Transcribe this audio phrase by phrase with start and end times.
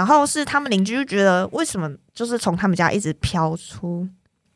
[0.00, 4.08] 然后是他们邻居就觉得为什么就是从他们家一直飘出，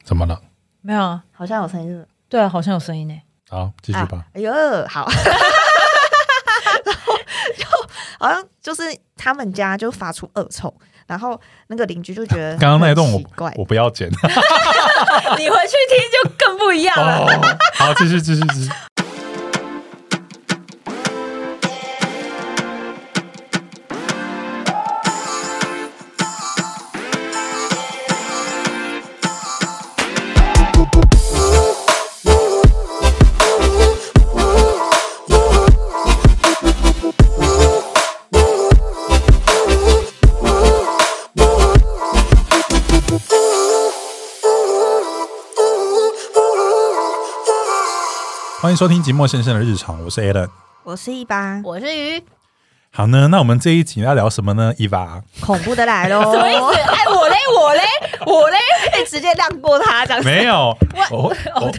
[0.02, 0.40] 怎么了？
[0.80, 3.14] 没有啊，好像有声音是不是对啊，好像有声音呢。
[3.50, 4.24] 好，继续吧啊。
[4.32, 4.50] 哎呦，
[4.88, 5.06] 好，
[6.86, 7.14] 然后
[7.58, 7.66] 就
[8.18, 8.82] 好像就是
[9.18, 10.74] 他们家就发出恶臭，
[11.06, 14.08] 然后那个邻居就觉得刚刚那一段我奇怪，我不要剪。
[15.36, 17.18] 你回去听就更不一样了。
[17.18, 18.70] 哦，好，继续，继续，继续。
[48.74, 50.48] 迎收听寂寞先生的日常，我是 Alan。
[50.82, 52.20] 我是一巴我是鱼，
[52.90, 54.74] 好呢，那我们这一集要聊什么呢？
[54.76, 56.80] 伊娃，恐怖的来喽， 什么意思？
[56.80, 57.82] 哎，我嘞，我嘞，
[58.26, 58.56] 我嘞，
[59.06, 59.14] 思？
[59.14, 60.28] 直接让过他这样子。
[60.28, 60.76] 没有，
[61.12, 61.72] 我我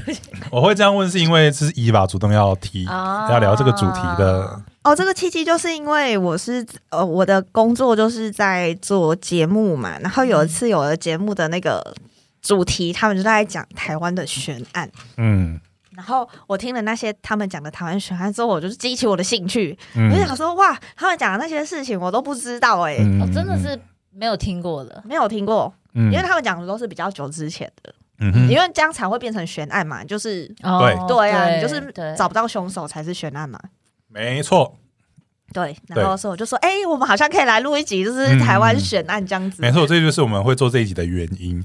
[0.50, 4.58] 我会这样问，是因为这是伊娃主动要提啊要聊这个主题的。
[4.84, 11.94] 哦，这个契机就是因为我是呃，我的工作就是在做节目嘛，然后有一次有了节目的那个
[12.42, 14.90] 主题，他们就在讲台湾的悬案。
[15.18, 15.60] 嗯
[15.96, 23.80] 然后我听了那些他们讲的台湾悬案之后，我就是激起我的兴趣，嗯我就想说，哇，他们讲的那些事情我都不知道哎、嗯我真的是
[24.12, 25.04] 没有听过的。
[25.06, 33.60] 没有听过，嗯因为他们讲的都是比较久之前的，嗯哼因为这样才会变成悬案嘛，就是哦对啊，你就是找不到凶手才是悬案嘛。
[34.08, 34.78] 没错，
[35.52, 39.62] 对，对然后所以我就说，哎、我们好像可以来录一集，就是台湾悬案这样子。
[39.62, 41.64] 没错，这就是我们会做这一集的原因。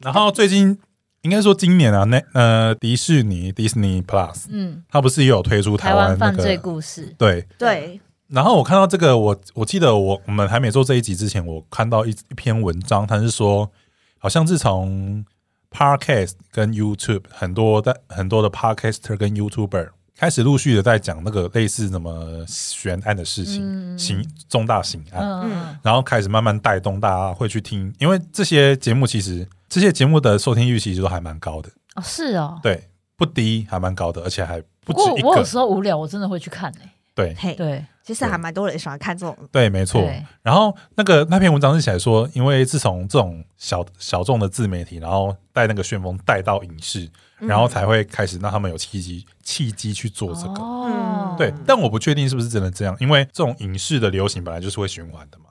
[0.00, 0.78] 然后最近
[1.26, 13.68] 应该说今年啊，那呃迪士尼 Disney Plus 嗯，它不是也有推出台湾那個犯罪故事，对，对，然后我看到这个，我我记得我我们还没做这一集之前，我看到一一篇文章，它是说，
[14.18, 15.24] 好像自从
[15.72, 23.98] Podcast 跟 YouTube 很多的很多的 Podcaster 跟 YouTuber 开始陆续的在讲那个类似什么悬案的事情，嗯。
[23.98, 32.58] 刑重大刑案，嗯然后开始慢慢带动大家会去听，因为这些节目其实这些节目的收听率其实都还蛮高的，哦是哦。
[32.62, 35.28] 对，不低，还蛮高的，而且还不止一个。
[35.28, 36.90] 我有时候无聊，我真的会去看诶。
[37.16, 39.36] 对嘿，对，其实还蛮多人喜欢看这种。
[39.50, 40.22] 对，没错对。
[40.42, 47.08] 然后那个那篇文章是写来说，因为自从这种小小众的自媒体，然后带那个旋风带到影视，
[47.40, 50.60] 嗯然后才会开始让他们有契机契机去做这个。
[50.60, 55.46] 哦，对，但我不确定是不是真的这样，因为这种影视的流行本来就是会循环的嘛。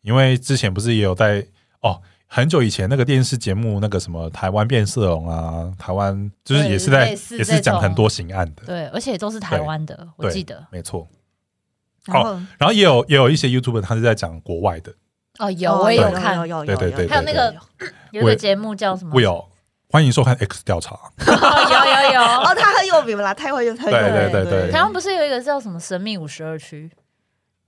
[0.00, 1.46] 因为之前不是也有在
[1.82, 10.66] 哦，很久以前那个电视节目那个什么台湾变色龙啊，台湾就是也是在也是讲很多刑案的，对，而且都是台湾的，我对记得。
[10.70, 11.08] 没错。
[12.04, 14.92] 然后然后也有也有一些 YouTube 他是在讲国外的，
[15.38, 17.54] 哦，有哦我也有有看，有有有对对对还有那个
[18.10, 19.12] 有个节目叫什么？
[19.14, 19.44] 我有
[19.88, 20.94] 欢迎收看 X 调查。
[21.26, 22.20] 哦有有有。
[22.20, 26.90] 哦，他很有名啦，太会太会对了对对对台湾不是有一个叫什么《神秘五十二区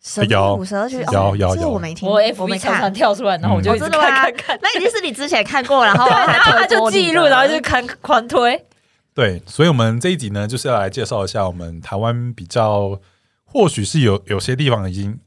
[0.08, 1.92] 神秘有五十二区，有有有我没》？
[1.94, 2.94] 听，我我没 FB 常常看。
[2.94, 4.58] 跳出来，然后我就真的吗看看看。
[4.62, 8.64] 那一定是你之前看过，然后，然后他就记录，然后就看狂推。
[9.12, 12.98] 对，所以我们这一集呢，就是要来介绍一下我们台湾比较，
[13.44, 15.18] 或许是有有些地方已经，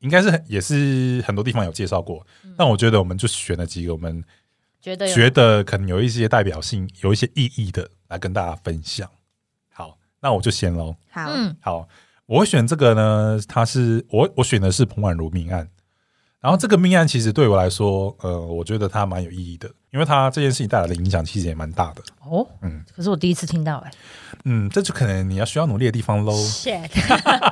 [0.00, 2.26] 应该是也是很多地方有介绍过，
[2.58, 4.22] 但我觉得我们就选了几个我们
[4.82, 9.08] 觉得觉得可能有一些代表性、有一些意义的来跟大家分享。
[9.72, 10.94] 好，那我就先喽。
[11.10, 11.88] 好，嗯好，
[12.30, 15.68] 我会选这个呢，它是我我选的是彭婉如命案。
[16.40, 22.00] 然后这个命案其实对我来说，呃，我觉得它蛮有意义的，因为它这件事情带来的影响其实也蛮大的。
[22.24, 23.90] 哦，嗯可是我第一次听到哎
[24.44, 26.32] 嗯，这就可能你要需要努力的地方喽。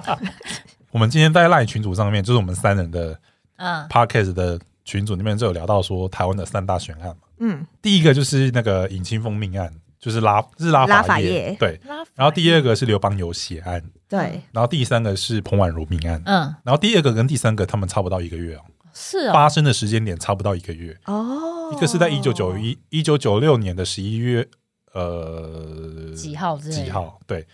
[0.93, 3.19] 我们今天在赖群组上面，就是我们三人的
[3.57, 7.23] 嗯 podcast 的群组里面就有聊到说台湾的三大悬案嘛。
[7.41, 11.57] 嗯，第一个就是那个尹清峰命案，就是拉是拉拉法叶，法叶。
[11.59, 11.81] 对。
[12.15, 24.49] 然后第二个是刘邦有血案，对，然后第三个是彭婉如命案，嗯，然后第二个跟第三个他们差不到一个月哦，是哦，发生的时间点差不到一个月，哦，一个是在一九九一一九九六年的十一月，
[24.93, 26.91] 呃几号几？
[26.91, 27.21] 号？
[27.27, 27.47] 对。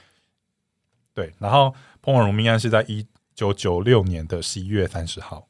[1.16, 1.72] 对，然后
[2.02, 5.46] 彭婉如命案是在一九九六年的十一月三十号，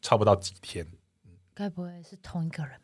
[0.00, 0.86] 差不到几天，
[1.52, 2.74] 该不会是同一个人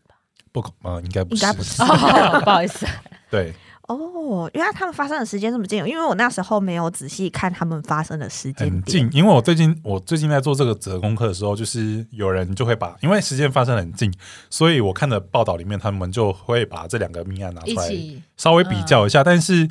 [0.48, 0.50] 吧？
[0.52, 1.82] 不可呃应该不是，应该不是。
[1.82, 2.86] 哦， 不好意思，
[3.30, 3.54] 对。
[3.88, 9.10] 哦，原来他们发生的时间这么近，因为我那时候没有仔细看他们发生的时间很点。
[9.10, 14.12] 近，因为我最近我最近在做这个折功课的时候，就是有人就会把，因为时间发生得很近，
[14.50, 19.24] 所以我看的报道里面，他们就会把这两个命案拿出来起稍微比较一下。
[19.24, 19.66] 但是，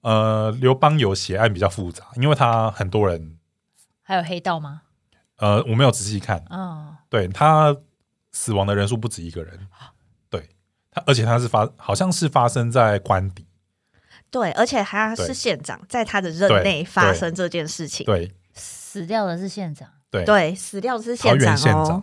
[0.00, 3.36] 呃，刘邦有血案比较复杂，因为他很多人，
[4.02, 4.82] 还有黑道吗？
[5.36, 7.76] 呃，我没有仔细看，嗯，对他
[8.32, 9.68] 死亡的人数不止一个人，
[11.04, 13.44] 而且他是发好像是发生在官邸，
[14.30, 18.06] 对，而且他是县长，在他的任内发生这件事情。
[18.06, 18.32] 对。
[18.58, 22.02] 死掉的是县长，对对，死掉的是县长园县长哦，，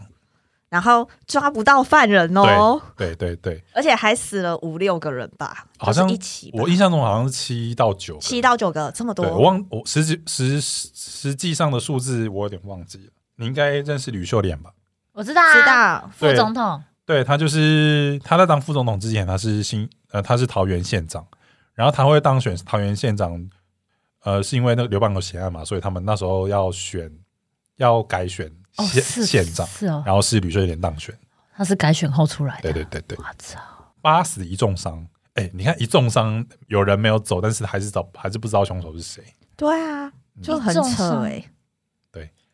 [0.69, 14.69] 然后抓不到犯人哦，对对对，而且还死了五六个人吧，好像就是一起，我印象中好像是七到九，七到九个这么多，我忘我实际实实际上的数字我有点忘记了，你应该认识吕秀莲吧？
[15.13, 21.25] 我知道啊，知道副总统，对他就是他在当副总统之前，他是新呃他是桃园县长，
[21.73, 23.49] 然后他会当选桃园县长，
[24.23, 27.11] 呃是因为那个刘邦有血案嘛，所以他们那时候要选
[27.77, 31.13] 要改选哦，县、是县长，是哦，然后是吕秀莲当选，
[31.55, 33.59] 他是改选后出来的，对对对对，我操，
[34.01, 39.23] 八死一重伤，哎，你看一重伤有人没有走，但是还是找还是不知道凶手是谁。
[39.55, 40.11] 对啊，
[40.41, 41.43] 就很扯哎、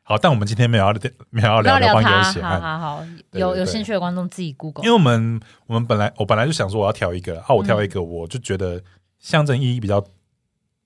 [0.09, 0.91] 好，但我们今天没有要
[1.29, 8.81] 没有要聊刘邦聊他，有血案，好好好，有有兴趣的观众自己 Google，因为我们我们本来我本来就想说我要挑一个，啊，我挑一个，我就觉得
[9.19, 10.03] 象征意义比较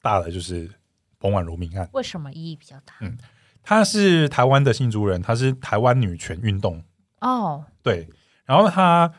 [0.01, 0.69] 大的就是
[1.21, 1.87] 彭婉如命案。
[1.93, 2.95] 为什么意义比较大？
[2.99, 3.17] 嗯
[3.63, 6.83] 她是台湾的新竹人，她是台湾女权运动
[7.21, 8.09] 哦，对，
[8.43, 9.09] 然后她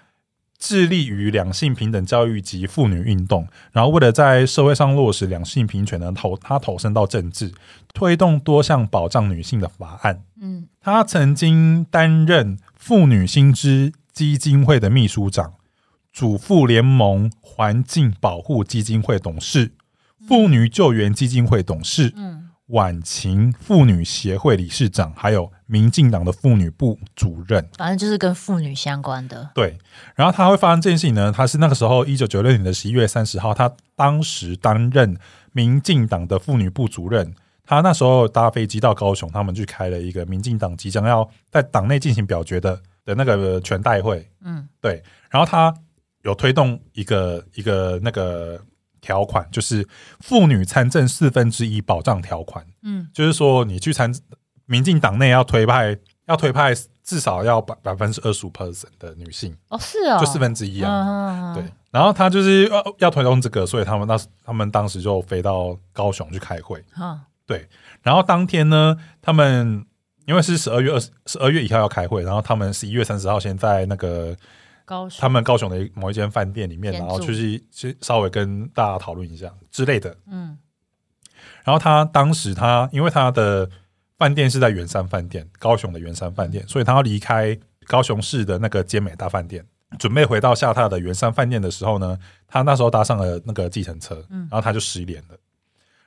[0.66, 7.52] 致力于两性平等教育及妇女运动，然后为了在社会上落实两性平权呢，投他投身到政治，
[7.92, 10.22] 推动多项保障女性的法案。
[10.40, 15.52] 嗯，他曾经担任妇女新知基金会的秘书长、
[16.10, 19.72] 主妇联盟环境保护基金会董事、
[20.26, 27.68] 妇女救援基金会董事、嗯，晚晴妇女协会理事长，还有民进党的妇女部主任。
[27.76, 29.78] 反正就是跟妇女相关的，对，
[30.14, 35.16] 然后他会发生这件事情呢，他是那个时候一九九六年的十一月三十号，他当时担任
[35.52, 37.34] 民进党的妇女部主任。
[37.66, 44.68] 他那时候搭飞机到高雄，他们去开了一个民进党即将要在党内进行表决的的那个全代会，嗯。
[44.82, 45.74] 对，然后他
[46.24, 48.60] 有推动一个一个那个
[49.00, 49.88] 条款，就是
[50.20, 54.12] 妇女参政四分之一保障条款，嗯，就是说你去参
[54.66, 55.96] 民进党内要推派
[56.26, 56.72] 要推派
[57.02, 61.52] 至少要百百分之二十五 percent 的女性，哦是哦，就四分之一啊。
[61.52, 66.82] 嗯，对，然后他就是要要推动这个，所以他们那时他们当时就飞到高雄去开会。
[66.98, 67.20] 嗯，
[68.02, 69.84] 然后当天呢，他们
[70.24, 74.34] 因为是十二月二十十二月一号要开会，然后他们十一月三十号先在那个
[74.86, 80.16] 高雄，他们高雄的某一间饭店里面，然后就是去稍微跟大家讨论一下之类的。
[80.26, 80.56] 嗯。
[81.64, 83.68] 然后他当时他因为他的
[84.18, 89.64] 饭店是在圆山饭店，高雄的圆山饭店，所以他要离开高雄市的那个坚美大饭店，
[89.98, 95.36] 准备回到下榻的圆山饭店的时候呢，他那时候搭上了那个计程车，嗯然后他就失联了。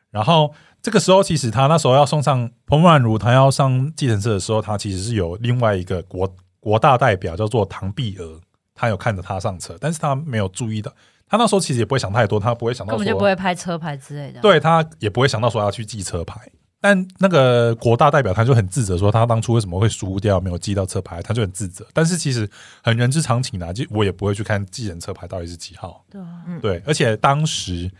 [0.10, 8.40] 然后这个时候，其实他那时候要送上彭婉如，他要上计程车的时候，他其实是有另外一个国国大代表叫做唐碧娥，
[8.74, 10.92] 他有看着他上车，但是他没有注意到，
[11.28, 16.40] 他那时候其实也不会想太多，他不会想到根本就不会拍车牌之类的，，对他也不会想到说要去记车牌。
[16.88, 21.86] 但那个国大代表他就很自责，说他当初为什么会输掉，没有记到车牌，他就很自责。
[21.92, 22.50] 但是其实
[22.82, 26.06] 很人之常情啊，就我也不会去看计程车牌到底是几号。
[26.10, 27.92] 对啊，对，而且当时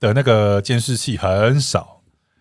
[0.00, 2.00] 的那个监视器很少，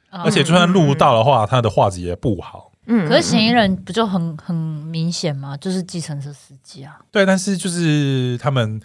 [0.09, 2.71] 嗯而且就算录到的话，它的画质也不好。
[2.88, 5.56] 嗯，可是嫌疑人不就很很明显吗？
[5.57, 8.81] 就是计程车司机啊，对，但是就是他们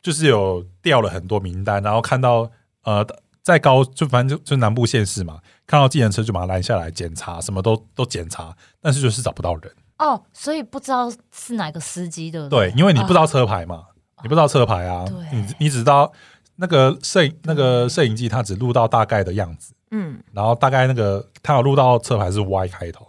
[0.00, 2.48] 就是有调了很多名单，然后看到
[2.84, 3.04] 呃，
[3.42, 9.72] 在高就反正就就南部县市嘛，看到计程车就把它拦下来检查，什么都都检查，但是就是找不到人。
[9.98, 13.84] 哦，所以不知道是哪个司机的，对，因为你不知道车牌嘛，
[14.22, 15.38] 你不知道车牌啊，对。
[15.38, 16.10] 你你只知道
[16.56, 20.22] 那个摄影那个摄影机，它只录到大概的样子，嗯。
[20.32, 23.06] 然后大概那个它有录到车牌是 Y 开头，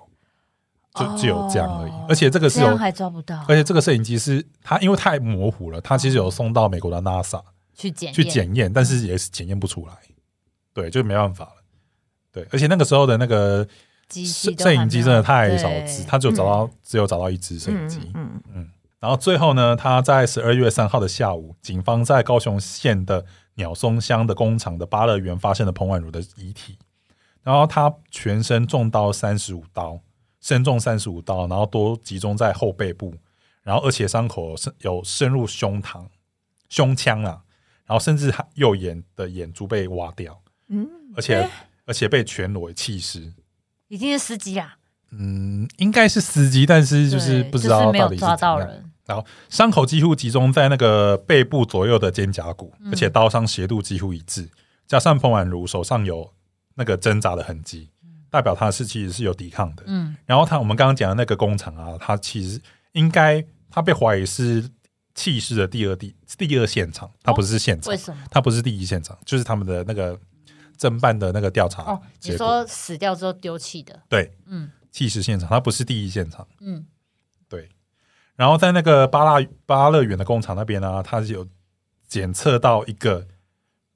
[0.96, 1.92] 就只有这样而已。
[1.92, 7.42] 哦而且这个是有，还抓不到，而且这个摄影机是它因为太模糊了，它其实有送到美国的 NASA
[7.74, 9.94] 去检去检验，但是也是检验不出来，
[10.74, 11.56] 对，就没办法了。
[12.32, 13.68] 对，而且那个时候的那个
[14.10, 18.00] 摄影机真的太少只，他只有找到只有找到一只摄影机。
[18.14, 23.26] 嗯嗯然后最后呢，他在十二月三号的下午，警方在高雄县的
[23.56, 26.78] 鸟松乡的工厂的芭乐园发现了彭婉如的遗体，
[27.42, 30.00] 然后他全身中刀三十五刀，
[30.40, 33.16] 身中三十五刀，然后都集中在后背部，
[33.64, 36.06] 然后而且伤口是有深入胸膛、
[36.70, 37.42] 胸腔啊，
[37.88, 40.40] 然后甚至还右眼的眼珠被挖掉，
[40.72, 41.50] 嗯而且、
[41.86, 43.32] 而且被全裸弃尸。
[43.90, 44.78] 已经是司机啦，
[45.12, 48.58] 嗯，应该是司机，但是就是不知道到底是抓怎样。
[48.58, 48.86] 到人，
[49.50, 54.50] 伤口几乎集中在那个背部左右的肩胛骨，嗯而且刀伤斜度几乎一致，
[54.88, 56.32] 加上彭婉如手上有
[56.76, 57.90] 那个挣扎的痕迹，
[58.30, 59.84] 代表他是其实是有抵抗的。
[59.88, 62.62] 嗯然后他我们刚刚讲的那个工厂啊，他其实
[62.94, 64.64] 应该他被怀疑是
[65.14, 68.24] 弃尸的第二第第二现场，他不是现场为，什么？
[68.32, 70.18] 他不是第一现场，就是他们的那个
[70.82, 72.36] 侦办的那个调查哦，你。
[72.36, 76.48] 说死掉之后丢弃的，对，嗯弃尸现场，它不是第一现场。
[76.60, 76.88] 嗯
[77.48, 77.70] 对，
[78.36, 81.48] 然后在那个巴拉巴乐园的工厂那边呢，它是有
[82.08, 83.28] 检测到一个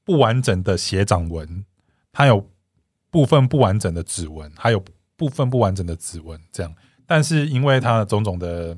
[0.03, 1.65] 不完整的血掌纹，
[2.11, 2.51] 它有
[3.09, 6.75] 部分不完整的指纹，还有部分不完整的指纹，这样。
[7.07, 8.77] 但是因为它的种种的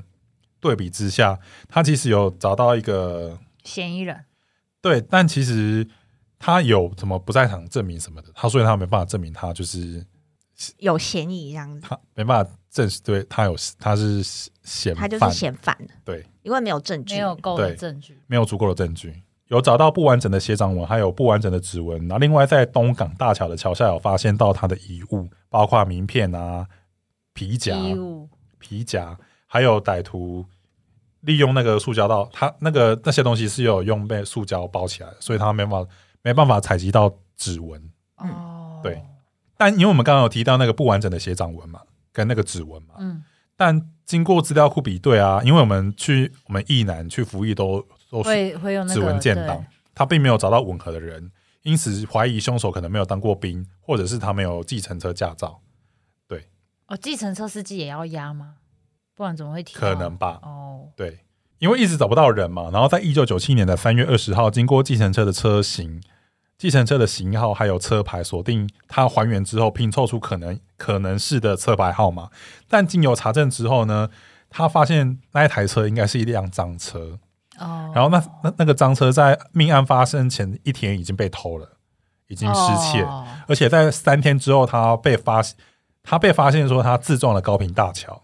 [0.61, 1.37] 对比之下，
[1.67, 4.23] 它其实有找到一个嫌疑人
[4.81, 5.87] 对，但其实
[6.39, 10.05] 他有什么不在场证明什么的，他所以他没办法证明他就是
[10.77, 14.23] 有嫌疑这样子，他没办法证实对他有他是
[14.63, 21.99] 嫌他就是，嫌犯，对，因为没有证据，没有够的证据，没有足够的证据，有找到不完整的血掌纹，还有不完整的指纹。
[22.01, 26.67] 然后另外在东港大桥的桥下有发现到他的遗物，包括名片啊、
[27.33, 27.75] 皮夹、
[28.59, 30.45] 皮夹，还有歹徒
[31.21, 35.91] 利用那个塑胶袋，他那个那些东西是有用被塑胶包起来的，所以他没办法
[36.27, 37.81] 没办法采集到指纹。
[38.21, 39.01] 嗯哦，对，
[39.55, 41.79] 但因为我们刚刚有提到那个不完整的血掌纹嘛，
[42.11, 43.23] 跟那个指纹嘛，嗯
[43.55, 47.81] 但经过资料库比对啊，因为我们去我们役男去服役都
[48.11, 49.65] 都是会会用那指纹建档，
[49.95, 51.31] 他并没有找到吻合的人，
[51.63, 55.61] 因此怀疑凶手可能没有当过兵，或者是他没有计程车驾照，
[56.27, 56.49] 对
[56.87, 58.55] 哦，计程车司机也要押吗？
[59.15, 59.73] 不然怎么会提？
[59.73, 60.39] 可能吧？
[60.43, 61.21] 哦，对，
[61.57, 62.69] 因为一直找不到人嘛。
[62.71, 65.99] 然后在一九九七年的三月二十号，经过计程车的车型、
[66.57, 72.29] 计程车的型号还有车牌锁定，它还原之后拼凑出可能可能是的车牌号码。
[72.67, 74.09] 但经由查证之后呢，
[74.49, 77.19] 他发现那一台车应该是一辆赃车。
[77.59, 81.77] 哦，然后那那那个赃车在命案发生前一天已经被偷了，
[82.27, 85.41] 已经失窃，哦而且在三天之后，他被发
[86.03, 88.23] 他被发现说他自撞了高平大桥，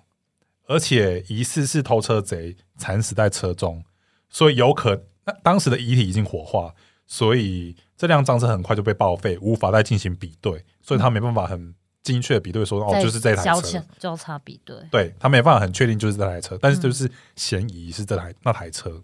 [0.68, 3.84] 而且疑似是偷车贼惨死在车中，
[4.30, 6.75] 所以有可那当时的遗体已经火化，
[7.08, 19.02] 所以这辆赃车很快就被报废，无法再进行比对，所以他没办法很精确地比对说哦就是这台交车叉，交叉比对，对他没办法很确定就是这台车，但是就是嫌疑是这台那台车。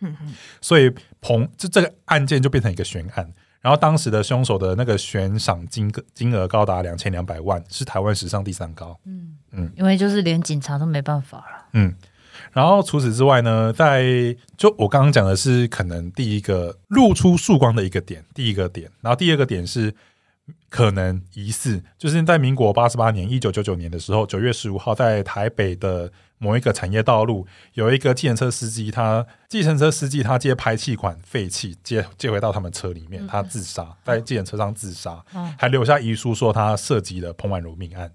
[0.00, 3.32] 嗯嗯所以彭就这个案件就变成一个悬案。
[3.60, 8.98] 然后当时的凶手的那个悬赏金额金额高达两千两百万，是台湾史上第三高。
[9.04, 11.94] 嗯嗯因为就是连警察都没办法了，嗯，
[12.52, 19.94] 然后除此之外呢，在就我刚刚讲的是可能第一个露出曙光的一个点，第一个点，然后第二个点是
[20.68, 38.10] 可能疑似，就是在民国八十八年一九九九年的时候，九月十五号，在台北的某一个产业道路，有一个计程车司机，他计程车司机他接排气管废气接接回到他们车里面，他自杀，在计程车上自杀，嗯还留下遗书说他涉及了彭婉如命案。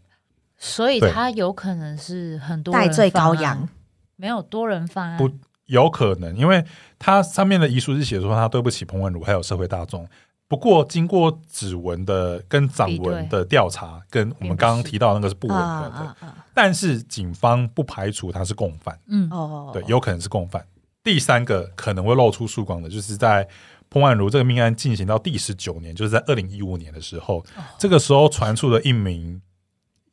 [0.57, 3.67] 所以他有可能是很多人代罪羔羊，，
[4.15, 5.31] 没有多人犯案，不
[5.65, 6.63] 有可能，因为
[6.99, 10.07] 他上面的遗书是写说他对不起彭文如还有社会大众。
[10.45, 16.45] 不过，经过指纹的跟掌纹的调查，跟我们刚刚提到的那个是不吻啊合的，啊啊！
[16.53, 19.27] 但是警方不排除他是共犯，嗯。
[19.31, 20.63] 哦，对，有可能是共犯。
[21.03, 23.47] 第三个可能会露出曙光的，就是在
[23.89, 27.63] 彭婉如这个命案进行到第十九年，就是在二零一五年的时候，哦。
[27.79, 29.41] 这个时候传出了一名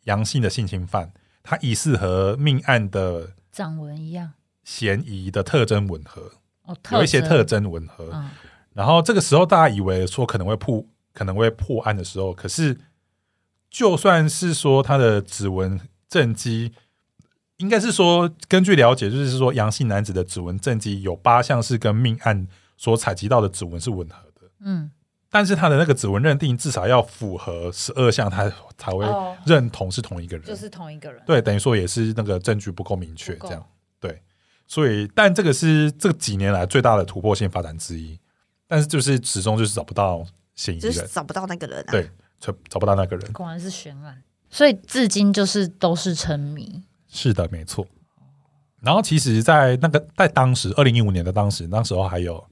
[0.05, 4.33] 阳性的性侵犯，他疑似和命案的掌纹一样，
[4.65, 6.33] 嫌疑的特征吻合，
[6.65, 7.71] 哦，有一些特征。
[7.71, 8.11] 吻合。
[8.13, 8.31] 嗯。
[8.73, 12.79] 然后这个时候大家以为说可能会破可能会破案的时候，可是
[13.69, 16.73] 就算是说他的指纹正畸，
[17.57, 24.91] 应该是说根据了解，就是说阳性男子的指纹正畸有八项是跟命案所采集到的指纹是吻合的，嗯，
[25.31, 30.45] 但是他的那个指纹认定至少要符合十二项，他才会哦认同是同一个人。
[30.45, 33.65] 就是同一个人，对，等于说也是那个证据不够明确，不够这样
[34.01, 34.21] 对。
[34.67, 38.19] 所以，但这个是这几年来最大的突破性发展之一。
[38.67, 41.91] 但是就是始终就是找不到嫌疑人，就是找不到那个人啊。
[41.91, 42.09] 对，
[42.39, 43.33] 找找不到那个人。
[43.33, 47.85] 果然是悬案，所以至今就是都是沉迷，是的，没错。
[48.81, 52.43] 然后其实，在那个在当时二零一五年的当时，那时候还有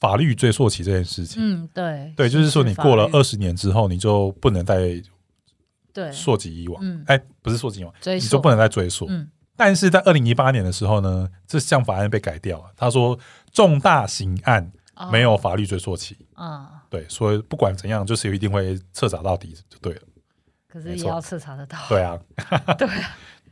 [0.00, 1.42] 法律追溯期这件事情。
[1.42, 5.02] 嗯，对，对，就是说你过了二十年之后，你就不能再
[5.92, 6.10] 对。
[6.12, 6.78] 溯及以往。
[6.84, 7.02] 嗯。
[7.06, 9.06] 哎，不是溯及以往，你就不能再追溯。
[9.08, 9.28] 嗯。
[9.56, 12.66] 但是在二零一八年的时候呢，这项法案被改掉了。
[12.76, 13.18] 他说，
[13.52, 15.10] 重大刑案哦。
[15.10, 20.00] 没有法律追溯期，啊，对，所以不管怎样，就是一定会彻查到底就对了。
[20.68, 22.16] 可是也要彻查得到，对啊，
[22.78, 22.88] 对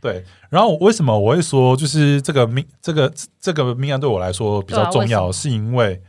[0.01, 0.25] 对。
[0.49, 6.01] 然后为什么我会说，就是这个命这个这个命案对我来说比较重要，是因为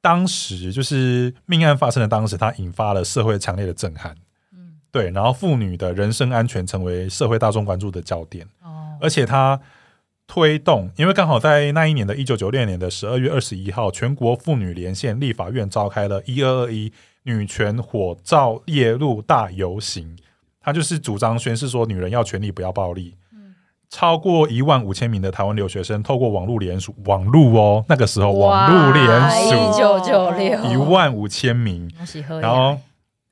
[0.00, 4.16] 当时就是命案发生的当时，它引发了社会强烈的震撼。
[4.52, 9.60] 嗯对，然后妇女的人身安全成为社会大众关注的焦点，哦，而且它
[10.26, 16.92] 推动，因为刚好在那一年的一九九六年的十二月二十一号，全国妇女连线立法院召开了一二二一
[17.24, 20.16] 女权火照夜路大游行，
[20.60, 23.14] 它就是主张宣示说女人要权利不要暴力。
[23.90, 30.64] 超过一万五千名的台湾留学生透过网络联署，网络哦，那个时候网络联一署九九六。
[30.64, 31.92] 一万五千名，
[32.40, 32.78] 然后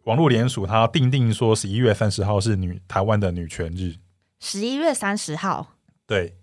[0.03, 3.95] 网络联署，它定定说十一月三十号是女台湾的女权日，
[4.41, 5.75] 十一月三十号，
[6.07, 6.35] 对，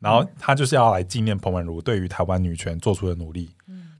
[0.00, 3.50] 然后他就是要来纪念彭婉如对于台湾女权做出的努力。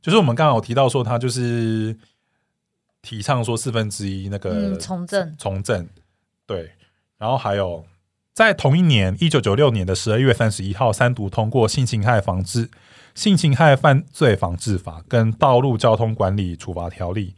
[0.02, 1.96] 就是我们刚刚有提到说，他就是
[3.00, 5.34] 提倡说四分之一那个嗯从政。
[5.38, 5.88] 从政，
[6.44, 6.70] 对，
[7.16, 7.82] 然后还有
[8.36, 12.68] 在同一年一九九六年的十二月三十一号，三读通过性侵害防治、
[13.14, 17.34] 性侵害犯罪防治法跟道路交通管理处罚条例，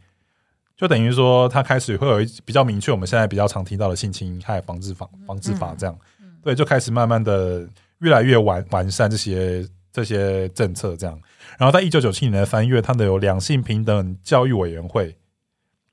[0.75, 5.97] 就等于说它开始会有一比较明确，我们现在比较常听到的性侵害防治法、防治法这样，
[6.43, 7.65] 对，就开始慢慢的
[7.99, 11.17] 越来越完完善这些这些政策这样。
[11.57, 15.15] 然后在一九九七年的三月，它的有两性平等教育委员会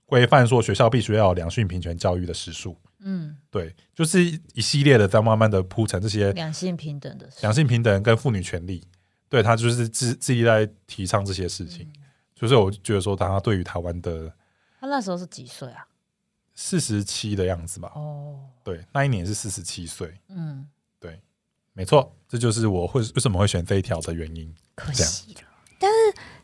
[0.05, 2.77] 规范说学校必须要有两性平权教育的时数。
[3.09, 4.21] 嗯，对，就是
[4.55, 8.85] 一系列的在慢慢的铺陈这些两性平等的两性平等跟妇女权利，
[9.29, 11.89] 对他就是自自己在提倡这些事情。
[12.35, 14.33] 就是我觉得说，他对于台湾的
[14.81, 15.87] 他那时候是几岁啊？
[16.55, 20.67] 四十七的样子吧，哦，对，那一年是四十七岁，嗯，
[20.99, 21.21] 对
[21.73, 24.53] 没错，这就是我会为什么会选这一条的原因。
[24.75, 25.41] 可惜了，
[25.79, 25.97] 但是。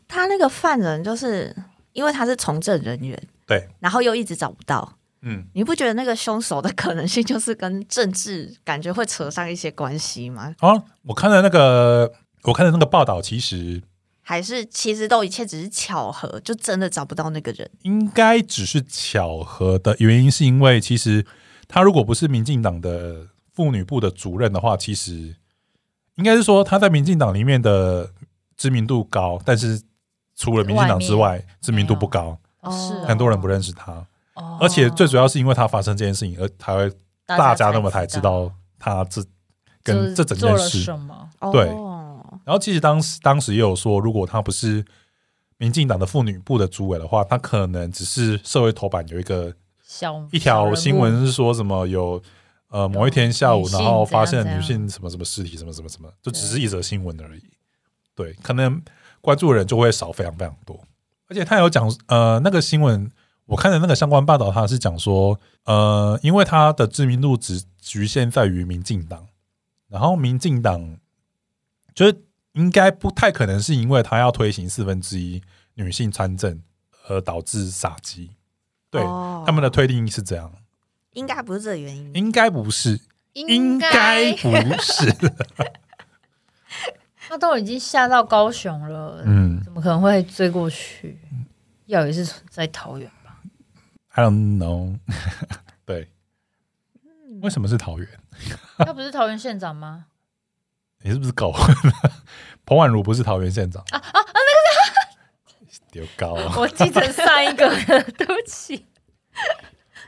[0.05, 1.55] 他那个犯人就是
[1.93, 10.53] 因为他是从政人员，对，然后又一直找不到，嗯，你不觉得那个凶手的可能性就是跟政治感觉会扯上一些关系吗？
[10.59, 12.11] 啊，我看了那个，
[12.43, 13.81] 我看的那个报道，其实
[14.21, 17.69] 还是其实都一切只是巧合，就真的找不到那个人？
[17.83, 21.25] 应该只是巧合的原因，是因为其实
[21.69, 25.35] 他如果不是民进党的妇女部的主任的话，其实
[26.15, 28.11] 应该是说他在民进党里面的
[28.57, 29.81] 知名度高，但是
[30.35, 34.05] 除了民进党之外，知名度不高，哦，是哦很多人不认识他。
[34.35, 36.91] 哦而且最主要是因为他发生这件事情，而才会
[37.25, 39.23] 大家那么才才知道他这
[39.83, 40.81] 跟这整件事。
[40.81, 41.29] 什么？
[41.51, 44.83] 对哦，然后其实当时当时也有说，如果他不是
[45.57, 52.21] 民进党的妇女部的主委的话，他可能只是社会头版有一个小一条新闻是说什么有
[52.69, 57.43] 呃某一天下午，然后发现女性什么什么尸体什么什么什么，就只是一则新闻而已。
[58.15, 58.81] 对，可能
[59.21, 60.79] 关注的人就会少非常非常多。
[61.29, 63.11] 而且他有讲呃那个新闻，
[63.45, 69.27] 我看的那个相关报道，他是讲说呃，因为他的知名度只局限在于民进党，
[69.89, 70.97] 然后民进党
[71.93, 75.41] 就是应该不太可能是因为他要推行四分之一
[75.73, 76.61] 女性参政
[77.07, 78.31] 而导致杀机。
[78.89, 80.51] 对，哦他们的推定是这样，
[81.13, 82.11] 应该不是这个原因。
[82.15, 82.99] 应该不是，
[83.33, 85.13] 应该不是。
[87.27, 91.17] 他都已经下到高雄了，嗯怎么可能会追过去？
[91.87, 93.22] 要也是在桃园吧？
[94.13, 94.97] ，I don't know。
[95.85, 96.09] 对，
[97.41, 98.07] 为什么是桃园？
[98.79, 100.05] 他不是桃园县长吗？
[101.05, 102.11] 你是不是搞混了？
[102.65, 104.23] 彭婉如不是桃园县长啊啊啊！
[104.23, 106.55] 那个丢高啊！
[106.57, 107.75] 我记成上一个了，
[108.17, 108.85] 对不起，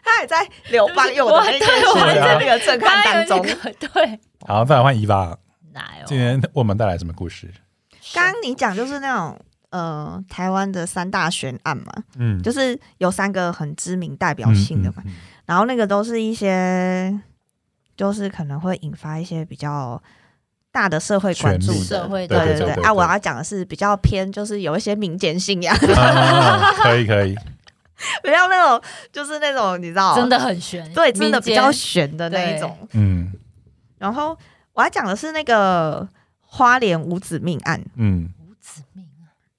[0.01, 3.41] 他还在刘邦佑的那件对事我还在那个震撼当中。
[3.77, 5.37] 对，好，再来换伊娃，
[5.73, 6.03] 来哦？
[6.05, 7.53] 今天为我们带来什么故事？
[8.13, 9.37] 刚刚你讲就是那种
[9.75, 17.19] 呃台湾的三大悬案嘛，嗯，就是有三个很知名代表性的嘛，嗯嗯嗯然后那个都是一些
[17.97, 20.01] 就是可能会引发一些比较
[20.71, 21.73] 大的社会关注。
[21.73, 27.35] 社会对的对对对啊，我要讲的是比较偏，就是有一些民间信仰，啊可以可以，
[28.23, 32.77] 不要 那种，就是那种你知道，真的很悬，对，真的比较悬的那一种。
[32.93, 33.31] 嗯。
[33.97, 34.37] 然后
[34.73, 36.07] 我要讲的是那个
[36.41, 38.29] 花莲五子命案，嗯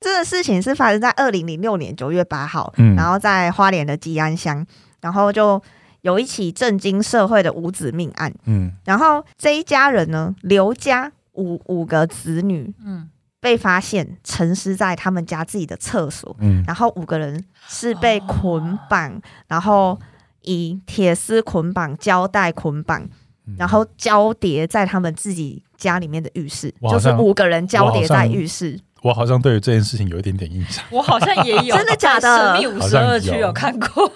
[0.07, 4.65] 这个事情是发生在二零零六年九月八号，嗯然后在花莲的吉安乡，
[5.01, 5.61] 然后就
[6.03, 8.33] 有一起震惊社会的五子命案。
[8.45, 19.99] 嗯然后这一家人呢，刘家五五个子女嗯，被发现沉尸在他们家自己的厕所，嗯然后五个人是被捆绑，然后
[20.43, 23.03] 以铁丝捆绑、胶带捆绑，
[23.49, 28.79] 嗯然后交叠在他们自己家里面的浴室，就是五个人交叠在浴室。
[29.03, 32.21] 我好像对于这件事情有一点点印象，我好像也有， 真的假的？
[32.21, 33.47] 在神秘五十二区好像有。
[33.47, 34.13] 有看过，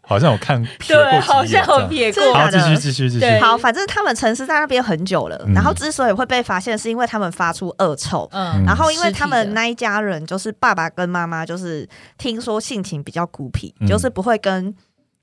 [0.00, 5.52] 好像有看瞥对，好像有几眼这样撇过好，继续继续继续，好，反正他们沉尸在那边很久了，嗯。
[5.52, 8.28] 然后之所以会被发现，是因为他们发出恶臭。
[8.32, 13.86] 嗯，然后，因为他们那一家人，就是爸爸跟妈妈，就是听说性情比较孤僻，嗯。
[13.86, 14.74] 就是不会跟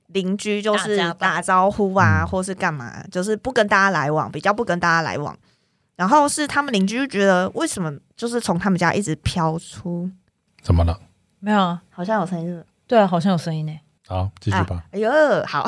[0.08, 2.28] 邻居就是打招呼啊，嗯。
[2.28, 5.36] 或是干嘛，就是不跟大家来往，比较不跟大家来往。
[6.00, 10.10] 然后是他们邻居就觉得，为什么就是从他们家一直飘出，
[10.64, 10.98] 怎么了？
[11.42, 11.82] 没有啊？
[11.90, 13.78] 好像有声音，对啊，好像有声音呢。
[14.08, 14.78] 好，继续吧。
[14.78, 14.84] 啊。
[14.94, 15.12] 哎呦，
[15.46, 15.68] 好，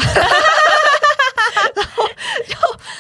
[1.76, 2.08] 然后
[2.48, 2.56] 就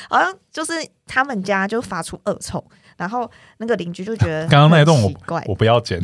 [0.09, 0.73] 好像就是
[1.07, 2.61] 他们家就发出恶臭，
[2.97, 5.97] 然后那个邻居就觉得刚刚那一段很奇怪，我不要剪。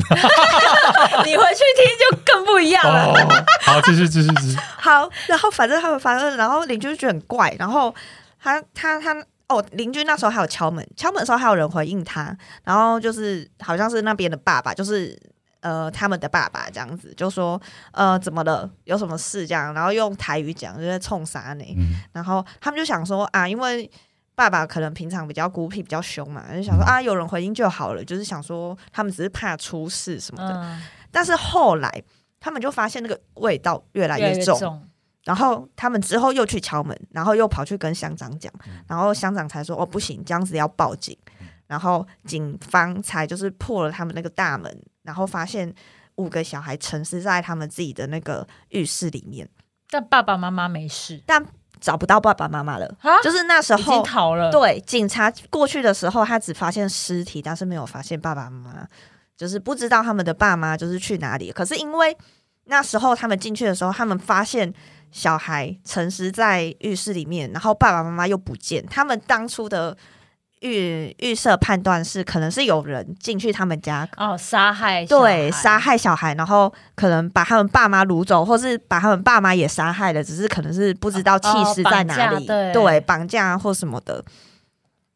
[1.26, 3.12] 你回去听就更不一样了。
[3.12, 4.56] 哦，好，继续，继续，继续。
[4.78, 7.94] 好，然后反正他们反正，然后邻居就觉得很怪，然后
[8.42, 9.14] 他他他
[9.48, 15.18] 哦，邻居那时候还有敲门，敲门的时候还有人回应他，然后就是好像是那边的爸爸，就是
[15.60, 17.58] 呃他们的爸爸这样子，就说
[17.92, 21.64] 呃怎么了，有什么事这样，然后用台语讲，就在冲啥呢？
[21.78, 23.90] 嗯然后他们就想说啊，因为
[24.34, 32.02] 爸爸可能平常比较孤僻、比较凶嘛，就想说嗯啊有人回应就好了，就是想说他们只是怕出事什么的，嗯，但是后来
[32.38, 34.18] 他们就发现那个味道越来。
[34.18, 34.86] 越重。
[35.28, 38.50] 然后他们之后又去敲门，然后又跑去跟乡长讲，
[38.86, 41.14] 然后乡长才说：“哦，不行，这样子要报警。”
[41.68, 45.70] 然后警方才就是破了他们那个大门，然后发现
[46.14, 49.46] 五个小孩沉尸在他们自己的那个浴室里面，
[49.90, 51.44] 但爸爸妈妈没事，但
[51.78, 52.86] 找不到爸爸妈妈了。
[53.02, 54.50] 啊就是那时已经候，逃了。
[54.50, 58.88] 对警察过去的时候，他只发现尸体，但是没有发现爸爸妈妈，
[59.36, 61.52] 就是不知道他们的爸妈就是去哪里。
[61.52, 62.16] 可是因为
[62.64, 64.72] 那时候他们进去的时候，他们发现
[65.10, 69.96] 小孩沉尸在浴室里面，然后爸爸妈妈又不见，他们当初的
[70.60, 74.08] 预预设判断是，可能是有人进去他们家。
[74.16, 84.24] 哦，杀害对，杀害小孩，然后可能把他们爸妈掳走，或是把他们爸妈也杀害了，只是可能是不知道弃尸在哪里，哦绑对对，绑架或什么的。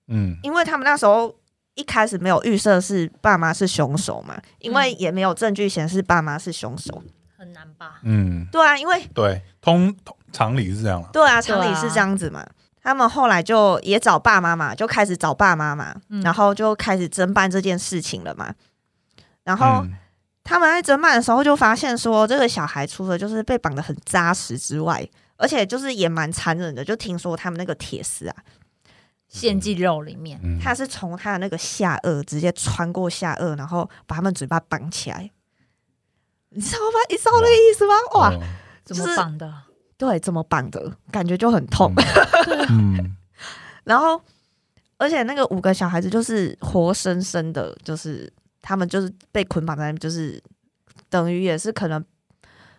[0.09, 1.35] 嗯因为他们那时候
[1.75, 7.03] 一开始没有预设是爸妈是凶手嘛，因为也没有证据显示爸妈是凶手。
[7.43, 7.99] 很难吧？
[8.05, 11.09] 嗯，对啊，因为对，通通常理是这样了。
[11.13, 12.47] 对啊，对啊常理是这样子嘛。
[12.81, 18.55] 他们后来就也找爸妈嘛，就开始找爸妈嘛，嗯然后就开始侦办这件事情了嘛。
[19.43, 19.93] 然后嗯
[20.45, 25.05] 他们在侦办的时候就发现说，这个小孩除了就是被绑得很扎实之外，
[25.37, 26.85] 而且就是也蛮残忍的。
[26.85, 28.37] 就听说他们那个铁丝啊，
[29.29, 35.31] 献祭肉里面，嗯他是从他的那个下颚直接穿过下颚，然后把他们嘴巴绑起来。
[36.55, 36.99] 你知道吗？
[37.09, 37.95] 你知道那个意思吗？
[38.15, 38.43] 哇，哦
[38.85, 39.55] 怎就是么绑的？
[39.97, 40.97] 对，怎么绑的？
[41.11, 41.93] 感觉就很痛。
[42.71, 43.17] 嗯，
[43.85, 44.21] 然后，
[44.99, 50.43] 而且那个五个小孩子就是活生生的，就是他们就是被捆绑在，就是
[51.09, 52.05] 等于也是可能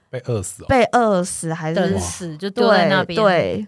[0.09, 0.65] 被饿死哦。
[0.67, 3.19] 被饿死，还是等死就丢在那边。
[3.21, 3.67] 对，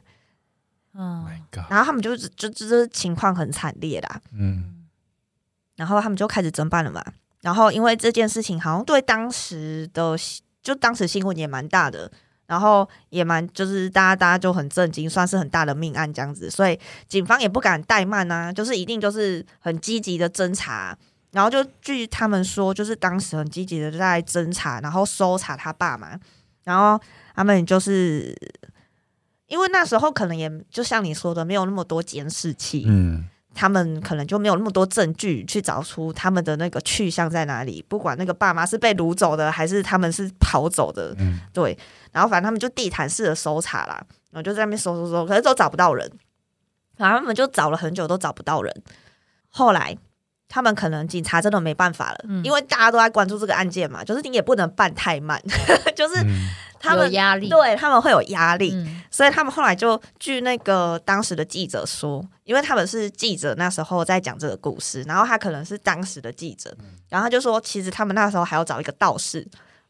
[0.94, 4.22] 嗯，My God，然后他们就就就就是情况很惨烈啦。
[4.34, 4.74] 嗯
[5.78, 7.04] 然后他们就开始侦办了嘛。
[7.46, 10.18] 然后因为这件事情好像对当时的
[10.64, 12.12] 就当时新闻也蛮大的，
[12.48, 20.98] 然后也蛮就是大家大家就很震惊，算是很大的命案这样子，所以警方也不敢怠慢啊，就是一定就是很积极的侦查。
[21.30, 26.20] 然后就据他们说，就是当时很积极的在侦查，然后搜查他爸嘛，
[26.64, 27.00] 然后
[27.36, 28.36] 他们就是
[29.46, 33.26] 因为那时候可能也就像你说的，没有那么多监视器，嗯
[33.56, 41.76] 他们可能就没有那么多证据去找出他们的那个去向在哪里，不管那个爸妈是被掳走的，还是他们是跑走的，嗯对。
[42.12, 46.12] 然后反正他们就地毯式的搜查啦，然后就在那边搜搜搜，可是都找不到人，
[46.98, 48.84] 然后他们就找了很久都找不到人。
[49.50, 49.98] 后来
[50.48, 55.42] 他们可能警察真的没办法了，嗯因为大家都在关注这个案件嘛，就是你也不能办太慢，
[55.96, 56.48] 就是嗯
[56.86, 57.50] 他们有压力。
[57.50, 66.76] 对他们会有压力，嗯，所以他们后来就据那个当时的记者说，因为他们是记者，那时候在讲这个故事，然后他可能是当时的记者，
[67.10, 69.46] 然后他就说，其实他们那时候还要找一个道士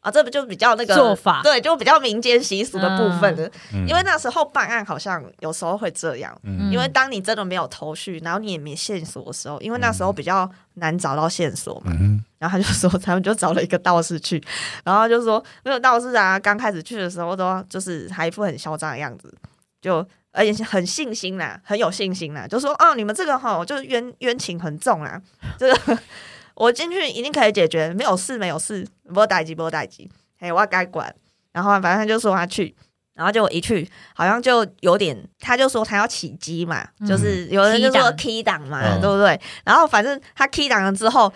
[0.05, 1.41] 啊，这不就比较那个做法。
[1.41, 3.49] 对，就比较民间习俗的部分了。
[3.73, 3.87] 嗯。
[3.87, 6.71] 因为那时候办案好像有时候会这样，嗯。
[6.71, 14.43] 因为当你真的没有头绪，然后你也没线索的时候，因为那时候比较难找到线索嘛，嗯然后他就说，他们就找了一个道士去，
[14.83, 19.33] 然后就说那个道士啊，刚开始去的时候都就是还一副很嚣张的样子，
[19.81, 25.19] 就而且很信心啦，很有信心啦，就说哦，你们这个哈就是冤冤情很重啦，
[25.57, 25.97] 这个
[26.55, 31.13] 我进去一定可以解决，没有事没有事，不待机不待机，嘿，我该管。
[31.51, 32.75] 然后反正他就说他去，
[33.13, 37.07] 然后结果一去，好像就有点，他就说他要起机嘛，嗯。
[37.07, 38.61] 就是有人就说 key 档。
[38.67, 38.99] 嘛，嗯。
[38.99, 39.39] 对不对？
[39.63, 41.31] 然后反正他 key 档了之后，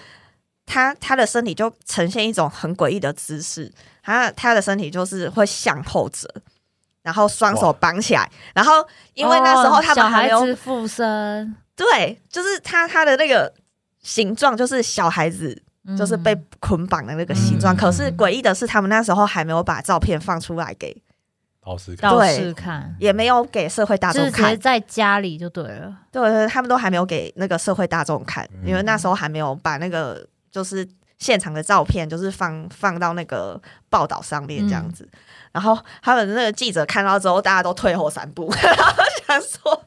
[0.66, 3.72] 他他的身体就呈现一种很诡异的姿势，
[4.04, 6.28] 他他的身体就是会向后折，
[7.02, 13.54] 然后双手绑起来，然后因为那时候他们还没有、孩子附身，对，就是他他的那个
[14.10, 15.56] 形状就是小孩子
[15.96, 17.78] 就是被嗯捆绑的那个形状，嗯。
[17.78, 21.00] 可是诡异的是他们那时候还没有把照片放出来给
[21.62, 24.60] 老师看，看，也没有给社会大就是直接众看。
[24.60, 25.96] 在家里就对了。
[26.12, 28.68] 对对，他们都还没有给那个社会大众看，嗯。
[28.68, 30.84] 因为那时候还没有把那个就是
[31.20, 35.08] 现场的照片，就是放放到那个报道上面这样子。
[35.52, 39.84] 然后他们那个记者看到之后，大家都退后三步， 然后想说，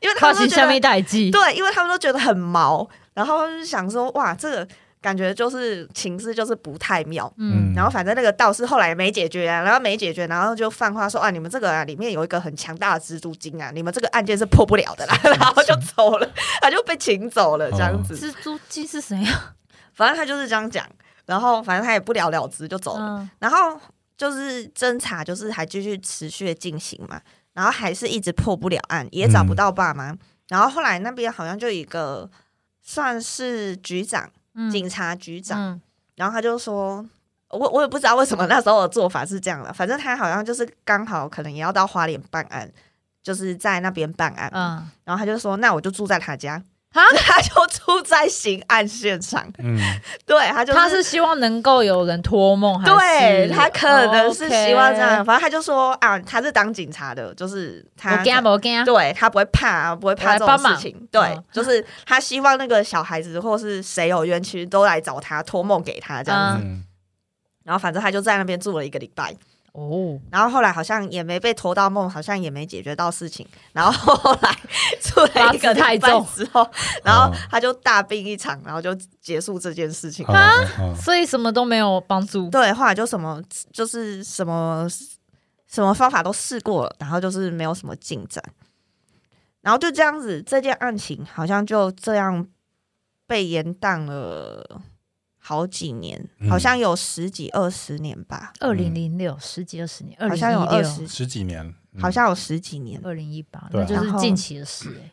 [0.00, 4.68] 因为他们下们都觉得面代记，对，因为他们都觉得很毛，然后就想说，哇，这个
[5.00, 7.32] 感觉就是情势就是不太妙。
[7.38, 16.28] 嗯，然后反正那个道士后来也没解决啊，然后没解决，然后就放话说啊，你们这个啊里面有一个很强大的蜘蛛精啊，你们这个案件是破不了的啦， 然后就走了，
[16.60, 18.16] 他就被请走了这样子。
[18.16, 19.54] 蜘蛛精是谁啊？
[19.98, 20.88] 反正他就是这样讲，
[21.26, 23.18] 然后反正他也不了了之就走了。
[23.18, 23.30] 嗯。
[23.40, 23.78] 然后
[24.16, 27.20] 就是侦查，就是还继续持续的进行嘛，
[27.52, 30.16] 然后还是一直破不了案，也找不到爸妈。
[30.48, 32.30] 然后后来那边好像就一个
[32.80, 34.70] 算是局长，嗯。
[34.70, 35.82] 警察局长，嗯。
[36.14, 37.04] 然后他就说。
[37.50, 42.70] 我我也不知道为什么那时候的做法是这样的，反正他好像就是刚好可能也要到花莲办案，
[43.22, 46.62] 就是在那边办案，嗯，然后他就说那我就住在他家，啊
[47.16, 49.78] 他就住在刑案现场，嗯，
[50.26, 58.16] 对他就是他是希望能够有人托梦，还是对他可能是希望这样反正他就说啊，他是当警察的，就是他
[58.84, 61.08] 对他不会怕啊，不会怕这种事情。
[61.12, 66.64] 对嗯，就是他希望那个小孩子或是谁有冤屈都来找他托梦给他这样子。
[66.64, 66.84] 嗯
[67.64, 69.30] 然后反正他就在那边住了一个礼拜，
[69.72, 73.46] 哦，然后后来好像也没被投到梦，好像也没解决到事情。
[73.72, 74.52] 然后后来
[75.00, 76.68] 出了一个太重之后，
[77.04, 80.26] 然后他就大病一场，然后就结束这件事情。
[80.26, 82.48] 啊，嗯所以什么都没有帮助。
[82.50, 83.40] 对，后来就什么
[83.72, 84.86] 就是什么
[85.66, 88.42] 什么方法都试过了，然后就是没有什么进展，
[89.60, 92.46] 然后就这样子，这件案情好像就这样
[93.26, 94.80] 被延宕了
[95.48, 103.00] 好几年，嗯好像有十几二十年吧，二零零六十几二十年，二零好像有一六、二十，十几年，嗯好像有十几年。
[103.02, 105.10] 二零一八，那就是近期的事哎。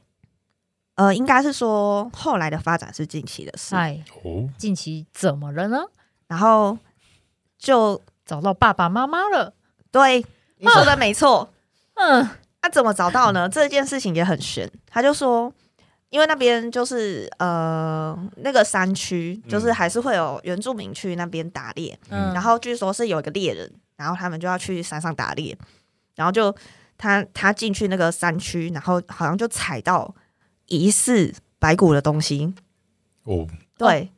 [0.96, 5.86] 呃，应该是说后来的发展是近期的事，哎，哦，近期怎么了呢？
[6.28, 6.78] 然后
[7.58, 9.54] 就找到爸爸妈妈了。
[9.90, 10.26] 对
[10.58, 11.50] 你说的没错。
[11.94, 12.28] 嗯，
[12.62, 13.48] 他、怎么找到呢？
[13.48, 14.70] 这件事情也很悬。
[14.86, 15.54] 他就说，
[16.16, 22.34] 因为那边就是呃那个山区，就是还是会有原住民去那边打猎，嗯。
[22.34, 25.58] 然后据说是有一个猎人，然后他们就要去山上打猎，
[26.16, 26.56] 然后就
[26.98, 30.16] 他他进去那个山区，然后好像就踩到
[30.68, 32.54] 疑似白骨的东西，
[33.24, 33.46] 哦，
[33.78, 34.10] 对。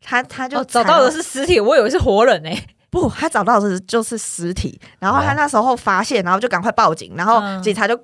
[0.00, 2.64] 他他就哦，找到的是尸体，我以为是活人哎。
[2.90, 7.60] 不，他找到的是就是尸体，然后他哦那时候发现，然后就赶快报警，然后嗯。
[7.60, 8.00] 警察就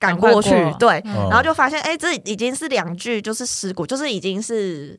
[0.00, 1.28] 赶过去，过对，嗯。
[1.28, 4.98] 然后就发现，哎、这已经是两具，就是尸骨，就是已经是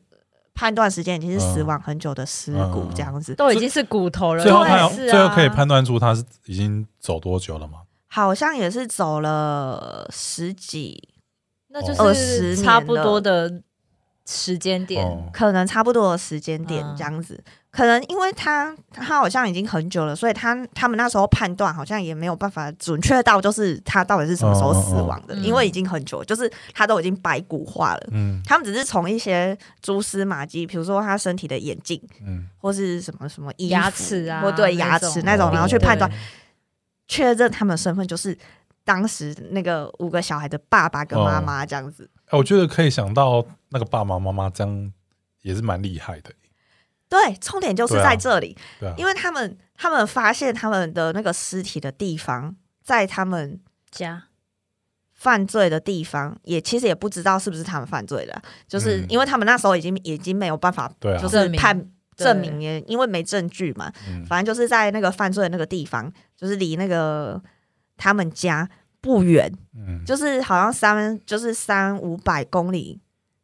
[0.54, 2.94] 判断时间已经是死亡很久的尸骨嗯。
[2.94, 7.80] 这样子，都已经是骨头了，最后最后可以判断出他是已经走多久了吗？
[8.06, 11.08] 好像也是走了十几，
[11.68, 13.62] 那就20是差不多的
[14.26, 15.04] 时间点。
[15.04, 16.94] 哦，可能差不多的时间点嗯。
[16.96, 17.42] 这样子。
[17.72, 28.08] 可能因为他他好像已经很久了，所以他他们那时候判断好像也没有办法准确到就是他到底是什么时候死亡的，因为已经很久，就是他都已经白骨化了。
[28.10, 28.42] 嗯。
[28.44, 36.10] 他们只是从一些蛛丝马迹，比如说他身体的眼镜，嗯，或是什么什么衣牙齿啊或对牙齿那种，哦然后去判断
[37.08, 38.36] 确认他们的身份，就是
[38.84, 42.10] 当时那个五个小孩的爸爸跟妈妈这样子。
[42.26, 44.92] 哎我觉得可以想到那个爸爸妈妈这样
[45.40, 46.30] 也是蛮厉害的，
[47.12, 54.24] 对，重点就是在这里，对啊，因为他们他们发现他们的那个尸体的地方，在他们家。
[55.14, 59.06] 犯罪的地方，也其实也不知道是不是他们犯罪的啊，就是嗯。
[59.08, 61.22] 因为他们那时候已经已经没有办法，对啊。
[61.22, 61.78] 就是判
[62.16, 62.24] 对。
[62.24, 64.26] 证明也因为没证据嘛，嗯。
[64.26, 67.40] 反正就是在那个犯罪的那个地方，就是离那个
[67.96, 68.68] 他们家
[69.00, 73.00] 不远，嗯，就是好像三就是三五百公里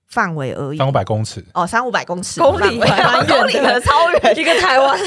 [0.08, 0.78] 范围而已。
[0.78, 0.88] 三。
[0.88, 2.86] 五百公尺，哦，三五百公尺公里范围。
[2.88, 3.34] 还蛮远的。
[3.36, 4.98] 公里的超远， 一个台湾，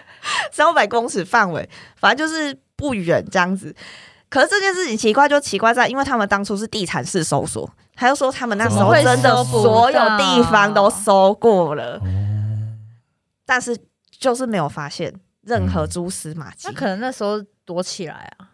[0.52, 3.74] 三五百公尺范围，反正就是不远这样子。
[4.28, 12.00] 可是这件事情奇怪就奇怪在，因为他们当初是地毯式搜索，他就说他们那时候真的所有地方都搜过了，哦，
[13.44, 13.76] 但是
[14.10, 15.88] 就是没有发现任何嗯。
[15.88, 16.68] 蛛丝马迹。
[16.68, 18.50] 那可能那时候躲起来啊。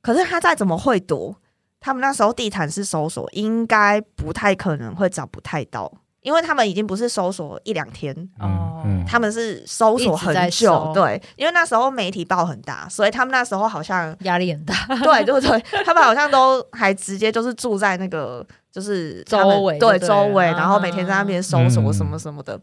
[0.00, 1.36] 可是他再怎么会躲，
[1.82, 8.68] 他们那时候地毯式搜索应该不太可能会找不太到，因为他们已经不是搜索一两天，哦。
[9.06, 10.90] 他们是搜索很久。
[10.94, 22.58] 对，因为那时候媒体报很大，所以他们那时候好像压力很大，对对对，他们好像都还直接就是住在那个就是 周围对周围，然后每天在那边搜索嗯什么什么的，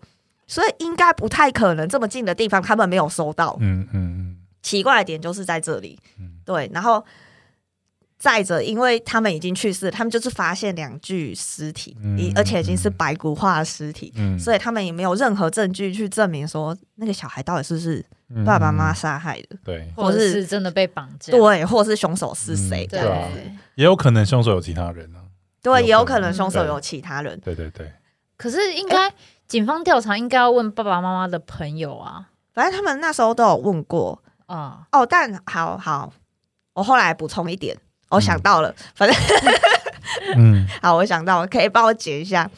[0.47, 3.55] 所以应该不太可能这么近的地方他们没有搜到。
[3.59, 4.37] 嗯嗯。
[4.61, 6.31] 奇怪的点就是在这里，嗯。
[6.45, 7.03] 对，然后
[8.19, 18.43] 再者，因为他们已经去世，他们就是发现两具尸体，嗯而且已经是白骨化的尸体，嗯，所以他们也没有任何证据去证明说那个小孩到底是不是嗯。
[18.43, 23.39] 爸爸妈妈杀害的，对，或者是是真的被绑架，对，或是凶手是谁嗯这对样子，
[23.75, 25.23] 也有可能凶手有其他人啊、
[25.63, 26.23] 对，也有可能。
[26.23, 27.55] 能凶手有其他人，对。
[27.55, 27.89] 对对，
[28.35, 29.11] 可是应该
[29.47, 34.21] 警方调查应该要问爸爸妈妈的朋友啊，反正他们那时候都有问过。
[34.45, 36.11] 啊，哦，但好好，
[36.73, 37.77] 我后来补充一点，
[38.09, 39.17] 我想嗯到了，反正
[40.35, 40.67] 嗯。
[40.81, 42.49] 好，我想到了，可以帮我解一下。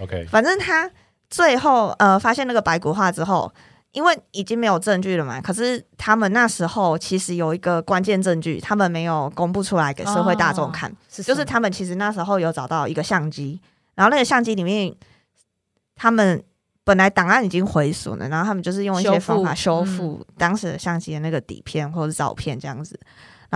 [0.00, 0.90] ，OK，反正他
[1.28, 3.52] 最后呃发现那个白骨化之后，
[3.92, 13.60] 因为已经没有证据了嘛，可是他们那时候其实有一个关键证据，他们没有公布出来给社会大众看，是就是他们其实那时候有找到一个相机，
[13.94, 14.94] 然后那个相机里面
[15.94, 16.42] 他们。
[16.84, 22.96] 本来档案已经毁损了，然后他们就是用一些方法修复当时的相机的那个底片或者照片这样子，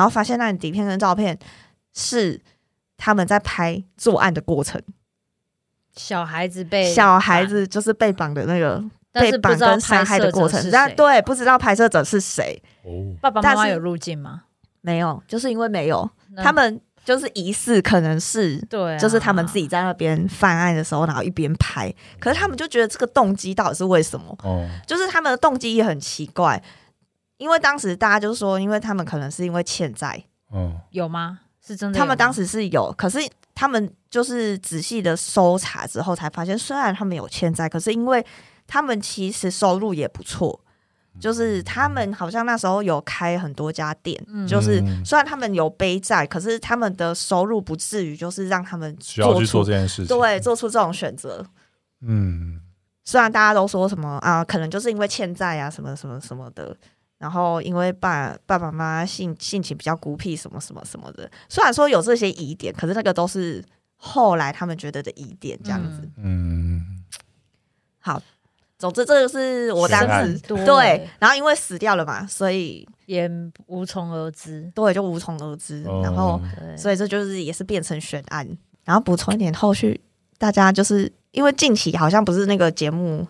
[0.00, 1.38] 然后发现那底片跟照片
[1.92, 2.40] 是
[2.96, 4.80] 他们在拍作案的过程，
[5.94, 8.82] 小孩子被小孩，子就是被绑的那个
[9.12, 14.44] 但被绑是不知道跟杀害的过程，但但对不知道拍摄者是谁，哦，爸爸妈但是妈有入境吗？
[14.80, 16.08] 没有，就是因为没有，
[16.38, 18.56] 他们就是疑似可能是。
[18.70, 24.34] 对啊，就是他们自己在那边犯案的时候，然后一边拍，可是他们就觉得这个动机到底是为什么？
[24.42, 26.62] 哦，就是他们的动机也很奇怪，
[27.40, 30.22] 因为当时大家就说，因为他们可能是因为欠债，
[30.52, 31.40] 嗯，有吗？
[31.66, 31.98] 是真的？
[31.98, 33.18] 他们当时是有，可是
[33.54, 38.24] 他们就是仔细的搜查之后才发现，虽然他们有欠债，可是因为
[38.66, 40.60] 他们其实收入也不错，
[41.18, 51.44] 就是他们好像那时候有开很多家店，嗯就是嗯虽然他们有背债，可是他们的收入不至于就是让他们需要去做这件事情，对做出这种选择。
[52.02, 52.60] 嗯，
[53.04, 56.74] 虽然大家都说什么啊，可能就是因为欠债啊，什么什么什么的，
[57.20, 61.30] 然后因为爸爸爸妈妈性性情比较孤僻，什么什么什么的。
[61.50, 63.62] 虽然说有这些疑点，可是那个都是
[63.96, 66.00] 后来他们觉得的疑点，这样子。
[66.16, 67.04] 嗯嗯，
[67.98, 68.22] 好，
[68.78, 73.30] 总之这个是我当时对欸，然后因为死掉了嘛，所以也
[73.66, 74.72] 无从而知。
[74.74, 76.40] 对就无从而知，哦然后，
[76.74, 78.48] 所以这就是也是变成悬案。
[78.86, 80.00] 然后补充一点，后续
[80.38, 83.28] 大家就是因为近期好像不是那个节目，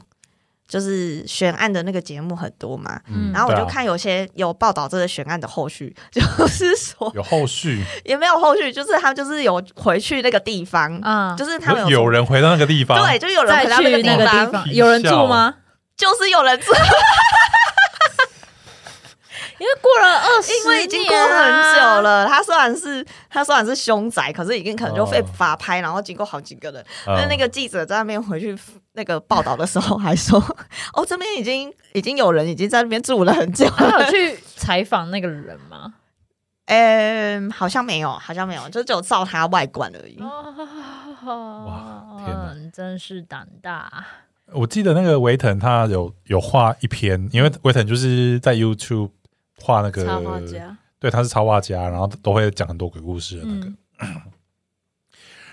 [0.71, 15.57] 就是悬案的那个节目很多嘛，嗯然后我就看有些有报道这个悬案的后续， 就是说有后续， 也没有后续，就是他们就是有回去那个地方，嗯，就是他们说有人回到那个地方，对，就有人回到那个地方， 有人住吗？
[15.97, 16.73] 就是有人住，
[19.61, 22.01] 因为过了二十，因为已经过很久。
[22.01, 22.27] 了。
[22.27, 26.83] 他虽然是他虽然是凶宅，可是已经可能就被哦法拍，然后经过好几个人。
[27.07, 28.59] 嗯那那个记者在那边回去
[28.95, 30.41] 那个报道的时候还说
[30.95, 33.73] ：“哦，这边已经已经有人已经在那边住了很久了。
[33.77, 35.93] 他有去采访那个人吗？”
[36.73, 40.17] 嗯，好像没有，好像没有，就只有照他外观而已。
[40.21, 40.45] 哇
[42.25, 44.07] 天哪真是胆大！
[44.53, 49.11] 我记得那个维腾他有有画一篇，因为维腾就是在 YouTube
[49.63, 53.67] 画那个插画家，对，他是插画家，然后都会讲很多鬼故事的那个。
[54.01, 54.23] 嗯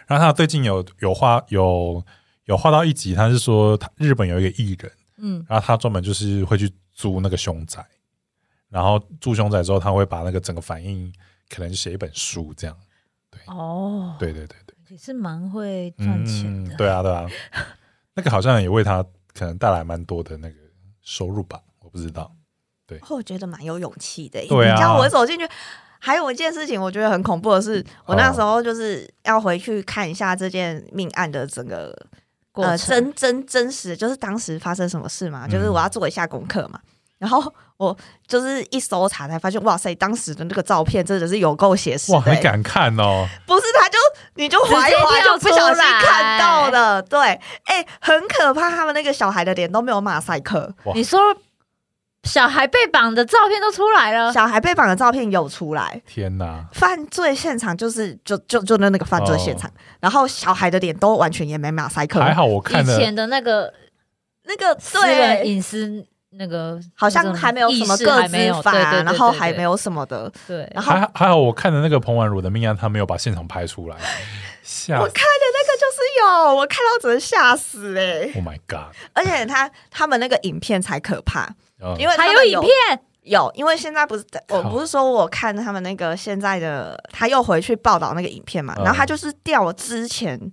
[0.08, 2.02] 然后他最近有有画有
[2.46, 7.86] 有画到一集，他是说他日本有一个艺人，嗯，然后他专门就是会去租那个凶宅，
[8.70, 11.12] 然后住凶宅之后，他会把那个整个反应
[11.50, 12.74] 可能写一本书这样。
[13.30, 16.74] 对哦，对对对对，也是蛮会赚钱的。
[16.74, 16.78] 嗯。
[16.78, 17.28] 对啊对啊，
[18.16, 20.56] 那个好像也为他可能带来蛮多的那个
[21.02, 22.34] 收入吧，我不知道。
[23.10, 24.40] 我觉得蛮有勇气的。
[24.48, 25.48] 对啊你叫我走进去，
[26.00, 31.94] 还有一件事情，我觉得很恐怖的是，我哦那时候就是要回去看一下这件命案的整个
[32.54, 36.80] 呃过程真真真实，就是当时发生什么事嘛，嗯就是我要做一下功课嘛。
[37.20, 37.98] 然后我
[38.28, 43.28] 就是一搜查才发现，哇塞，当时的那个照片真的是有够写实哇，的、欸，很敢看哦！
[43.48, 43.98] 不是他就
[44.36, 47.20] 你就划一划就不小心看到的，对，
[47.64, 48.70] 哎、很可怕。
[48.70, 51.20] 他们那个小孩的脸都没有马赛克，你说
[52.28, 63.74] 小孩被绑的照片都出来了，小孩被绑的照片有出来，天哪，犯罪现场就是就就就那那个犯罪现场，然后小孩的脸都完全也没马赛克，还好我看了以前的那个
[64.44, 73.96] 那个对，隐私那个好像还没有什么个还没有资法，对对对然后还没有什么的，对，然后还还好我看的那个彭婉如的命案，他没有把现场拍出来，
[74.62, 78.94] 吓我看的那个就是有，我看到只能吓死哎、！Oh my god！
[79.14, 81.56] 而且他他们那个影片才可怕，嗯
[81.98, 82.72] 因为还有影片，
[83.22, 90.52] 有，因为现在不是我不是说我看他们那个现在的，他又回去报道那个影片嘛，嗯然后他就是调了之前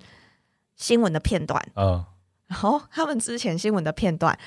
[0.77, 2.05] 新闻的片段，嗯，
[2.49, 4.39] 然后他们之前新闻的片段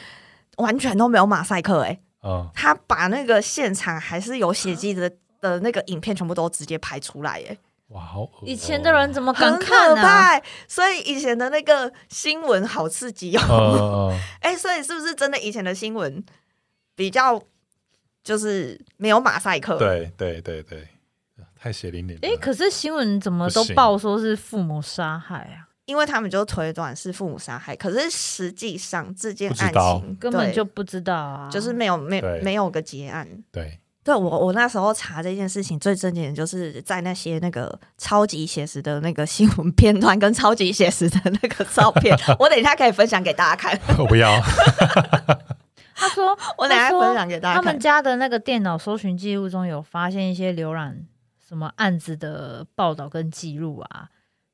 [0.58, 5.12] 完全都没有马赛克、欸，嗯，他把那个现场还是有血迹的
[5.42, 7.58] 的那个影片全部都直接拍出来，耶，
[7.90, 10.42] 哇，好以前的人怎么敢很看呢、可怕。
[10.68, 14.12] 所以以前的那个新闻好刺激哦。
[14.12, 16.24] 呃， 哎、所以是不是真的以前的新闻
[16.98, 17.42] 比较
[18.24, 20.86] 就是没有马赛克？，对对对对，
[21.58, 22.28] 太血淋淋了。
[22.28, 25.70] 哎、可是新闻怎么都报说是父母杀害啊？
[25.86, 33.26] 因为他们就推断是父母杀害，可是实际上这件案情根本就不知道啊，就是没有没对没有个结案。
[33.54, 43.80] 对，对我，我那时候查这件事情最正经的就是在那些那个超级写实的那个新闻片段跟超级写实的那个照片， 我等一下可以分享给大家看。
[43.98, 44.42] 我不要。
[45.98, 47.80] 他说 我等一下分享给大家他们。
[47.80, 51.06] 家的那个电脑搜寻记录中有发现一些浏览
[51.46, 54.08] 什么案子的报道跟记录啊，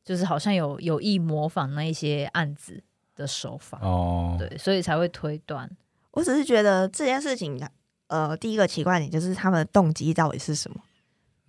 [0.04, 2.82] 就是好像有有意模仿那一些案子
[3.16, 5.70] 的手法，哦，对，所以才会推断。
[6.12, 7.62] 我只是觉得这件事情，
[8.08, 10.78] 呃，第一个奇怪点就是他们的动机到底是什么？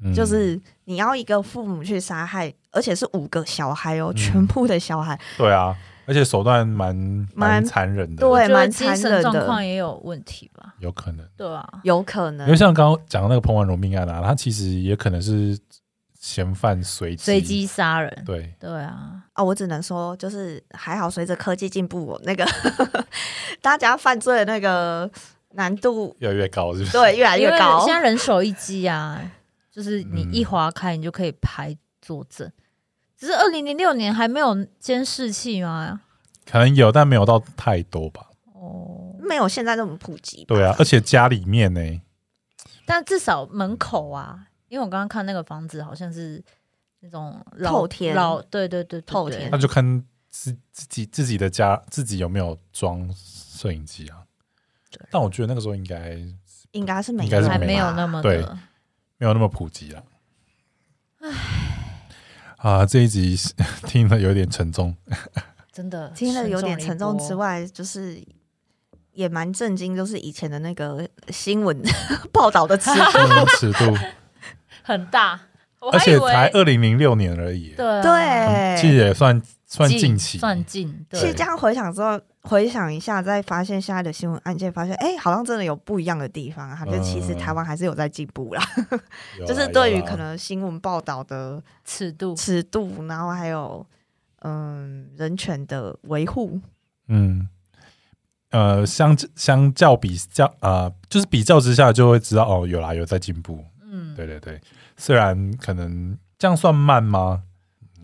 [0.03, 5.75] 嗯就是你要一个父母去杀害，而且是五个小孩哦，嗯全部的小孩，对啊，
[6.07, 10.75] 而且手段蛮蛮蛮残忍的，对蛮精神残忍的状况也有问题吧？
[10.79, 11.27] 有可能。
[11.37, 12.57] 对啊，有可能因为。
[12.57, 15.59] 像刚刚讲的那个彭婉容命案啊，他其实也可能是
[16.19, 18.23] 嫌犯随机随机杀人。
[18.25, 22.47] 对，对啊，哦，我只能说，就是还好，随着科技进步，那个
[23.61, 25.11] 大家犯罪的那个
[25.53, 26.93] 难度越来越高，是不是？
[26.93, 27.95] 对越来越高现。
[27.95, 29.21] 在人手一机啊，
[29.71, 32.51] 就是你嗯一划开，你就可以拍作证。
[33.17, 36.01] 只是二零零六年还没有监视器吗？
[36.45, 38.27] 可能有，但没有到太多吧。
[38.53, 40.45] 哦，没有现在那么普及。
[40.45, 41.81] 对啊，而且家里面呢，
[42.85, 46.43] 但至少门口啊，因为我刚刚看那个房子好像是
[47.01, 54.19] 那种老透天老，对对对对对透天那就看自自己自己的家自己有没有装摄影机啊。
[55.11, 56.19] 但我觉得那个时候应该
[56.73, 58.59] 应该是没有，应该是还没没有那么对的。
[59.17, 60.05] 没有那么普及了。
[62.65, 63.37] 啊，这一集
[63.87, 64.97] 听了有点沉重。
[65.71, 68.19] 真的 听了有点沉重之外，就是
[69.13, 71.79] 也蛮震惊，就是以前的那个新闻
[72.33, 73.01] 报道的尺度。
[73.19, 73.95] 嗯尺度，
[74.83, 75.39] 很大，
[75.93, 80.39] 而且才二零零六年而已，对啊对，其实也算算近期。
[80.39, 86.85] 算近，对其实这样回想之后，回想一下，再发现现在的新闻案件，发现哎、好像真的有不一样的地方啊。
[86.85, 88.63] 就其实嗯台湾还是有在进步啦，
[89.47, 93.85] 就是对于可能新闻报道的尺度尺度，然后还有
[94.43, 96.61] 嗯人权的维护。
[97.09, 97.49] 嗯，
[98.51, 103.65] 呃，相相较比较呃，就是比较之下就会知道哦，有啦，有在进步。
[103.83, 104.61] 嗯，对对对，
[104.97, 107.43] 虽然可能这样算慢吗？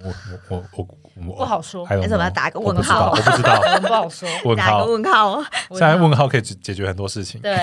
[0.02, 4.28] 我我我我我不好说，还有为什么要打个问号我不知道，我不好说。
[4.44, 4.92] 问号打个。
[4.92, 7.40] 问号，现在问号可以解解决很多事情。
[7.40, 7.56] 对，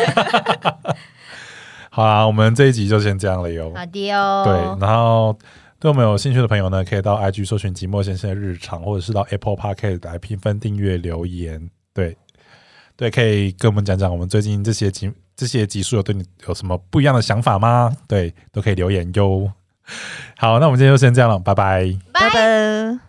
[1.90, 3.74] 好啦，我们这一集就先这样了哟。
[3.76, 4.44] 好的哦。
[4.46, 5.38] 对，然后
[5.80, 11.70] 对我们有兴趣的朋友呢，可以到 IG 搜寻“寂寞先生的日常”，或者是到 Apple Podcast 来评分、订阅、留言。
[11.94, 12.16] 对，
[12.96, 17.92] 对，可以跟我们讲讲我们最近这些集这些集数有对你有什么不一样的想法吗？
[18.08, 19.52] 对，都可以留言哟。
[20.38, 21.96] 好，那我们今天就先这样了，拜拜。
[22.12, 23.07] 拜拜。